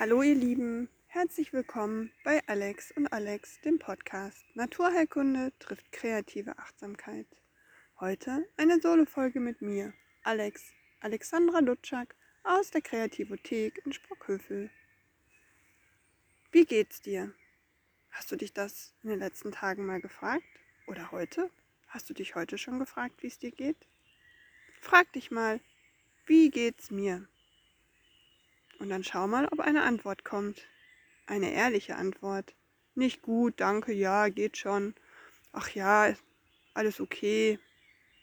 [0.00, 7.26] Hallo ihr Lieben, herzlich willkommen bei Alex und Alex, dem Podcast Naturheilkunde trifft kreative Achtsamkeit.
[8.00, 9.92] Heute eine Solo-Folge mit mir,
[10.22, 14.70] Alex, Alexandra Lutschak aus der Kreativothek in Sprockhövel.
[16.50, 17.34] Wie geht's dir?
[18.08, 20.48] Hast du dich das in den letzten Tagen mal gefragt?
[20.86, 21.50] Oder heute?
[21.88, 23.86] Hast du dich heute schon gefragt, wie es dir geht?
[24.80, 25.60] Frag dich mal,
[26.24, 27.28] wie geht's mir?
[28.80, 30.66] Und dann schau mal, ob eine Antwort kommt.
[31.26, 32.56] Eine ehrliche Antwort.
[32.94, 34.94] Nicht gut, danke, ja, geht schon.
[35.52, 36.14] Ach ja,
[36.72, 37.58] alles okay.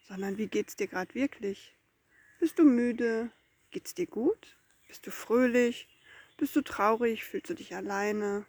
[0.07, 1.75] Sondern wie geht's dir gerade wirklich?
[2.39, 3.31] Bist du müde?
[3.69, 4.57] Geht's dir gut?
[4.87, 5.87] Bist du fröhlich?
[6.37, 7.23] Bist du traurig?
[7.23, 8.45] Fühlst du dich alleine?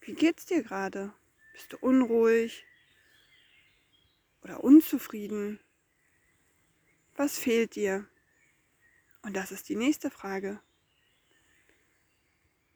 [0.00, 1.12] Wie geht's dir gerade?
[1.52, 2.64] Bist du unruhig?
[4.42, 5.60] Oder unzufrieden?
[7.14, 8.08] Was fehlt dir?
[9.20, 10.60] Und das ist die nächste Frage.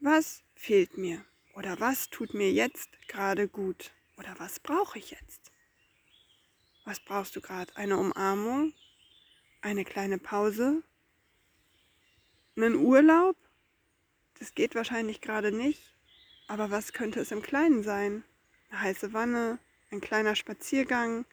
[0.00, 1.24] Was fehlt mir?
[1.54, 3.90] Oder was tut mir jetzt gerade gut?
[4.16, 5.50] Oder was brauche ich jetzt?
[6.84, 7.74] Was brauchst du gerade?
[7.76, 8.72] Eine Umarmung?
[9.60, 10.84] Eine kleine Pause?
[12.56, 13.36] Einen Urlaub?
[14.38, 15.96] Das geht wahrscheinlich gerade nicht.
[16.46, 18.22] Aber was könnte es im Kleinen sein?
[18.70, 19.58] Eine heiße Wanne?
[19.90, 21.24] Ein kleiner Spaziergang?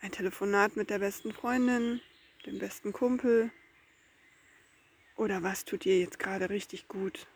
[0.00, 2.00] Ein Telefonat mit der besten Freundin?
[2.46, 3.52] Dem besten Kumpel?
[5.20, 7.26] Oder was tut dir jetzt gerade richtig gut?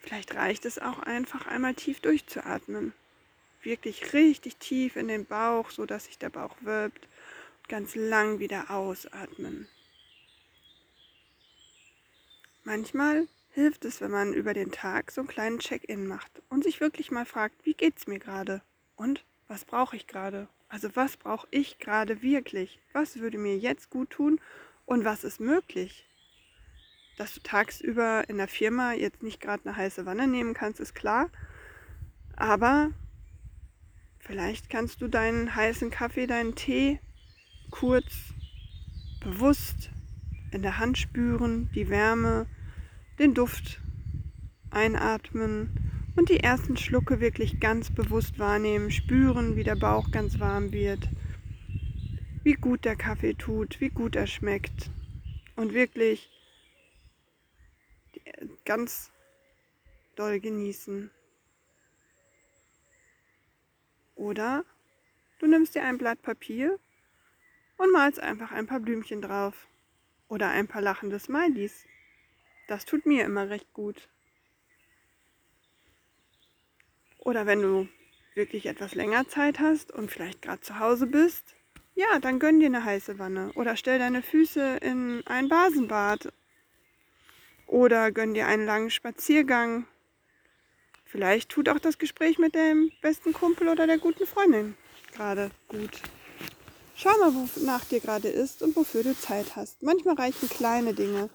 [0.00, 2.94] Vielleicht reicht es auch einfach einmal tief durchzuatmen.
[3.62, 7.08] Wirklich richtig tief in den Bauch, so dass sich der Bauch wölbt
[7.58, 9.68] und ganz lang wieder ausatmen.
[12.62, 16.80] Manchmal hilft es, wenn man über den Tag so einen kleinen Check-in macht und sich
[16.80, 18.62] wirklich mal fragt, wie geht's mir gerade
[18.96, 20.48] und was brauche ich gerade?
[20.70, 22.78] Also was brauche ich gerade wirklich?
[22.94, 24.40] Was würde mir jetzt gut tun
[24.86, 26.06] und was ist möglich?
[27.16, 30.94] Dass du tagsüber in der Firma jetzt nicht gerade eine heiße Wanne nehmen kannst, ist
[30.94, 31.30] klar.
[32.36, 32.90] Aber
[34.18, 36.98] vielleicht kannst du deinen heißen Kaffee, deinen Tee
[37.70, 38.34] kurz
[39.20, 39.90] bewusst
[40.50, 42.46] in der Hand spüren, die Wärme,
[43.18, 43.80] den Duft
[44.70, 50.72] einatmen und die ersten Schlucke wirklich ganz bewusst wahrnehmen, spüren, wie der Bauch ganz warm
[50.72, 51.08] wird,
[52.42, 54.90] wie gut der Kaffee tut, wie gut er schmeckt
[55.56, 56.30] und wirklich
[58.64, 59.10] ganz
[60.16, 61.10] doll genießen.
[64.14, 64.64] Oder
[65.38, 66.78] du nimmst dir ein Blatt Papier
[67.76, 69.66] und malst einfach ein paar Blümchen drauf.
[70.28, 71.84] Oder ein paar lachende Smileys.
[72.66, 74.08] Das tut mir immer recht gut.
[77.18, 77.88] Oder wenn du
[78.34, 81.54] wirklich etwas länger Zeit hast und vielleicht gerade zu Hause bist,
[81.94, 83.52] ja, dann gönn dir eine heiße Wanne.
[83.54, 86.32] Oder stell deine Füße in ein Basenbad
[87.74, 89.84] oder gönn dir einen langen Spaziergang.
[91.04, 94.76] Vielleicht tut auch das Gespräch mit dem besten Kumpel oder der guten Freundin
[95.12, 96.00] gerade gut.
[96.94, 99.82] Schau mal, wonach dir gerade ist und wofür du Zeit hast.
[99.82, 101.30] Manchmal reichen kleine Dinge.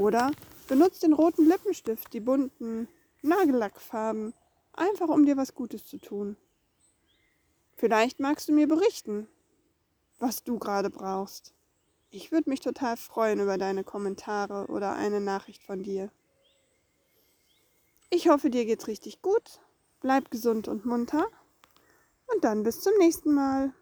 [0.00, 0.30] Oder
[0.68, 2.86] benutz den roten Lippenstift, die bunten
[3.22, 4.34] Nagellackfarben,
[4.72, 6.36] einfach um dir was Gutes zu tun.
[7.76, 9.26] Vielleicht magst du mir berichten,
[10.20, 11.52] was du gerade brauchst.
[12.14, 16.10] Ich würde mich total freuen über deine Kommentare oder eine Nachricht von dir.
[18.10, 19.60] Ich hoffe, dir geht's richtig gut.
[20.02, 21.26] Bleib gesund und munter.
[22.26, 23.72] Und dann bis zum nächsten Mal.